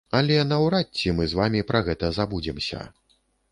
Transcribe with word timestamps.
Але 0.19 0.37
наўрад 0.51 0.89
ці 1.01 1.13
мы 1.19 1.27
з 1.35 1.41
вамі 1.41 1.61
пра 1.69 1.83
гэта 1.91 2.11
забудземся. 2.21 2.79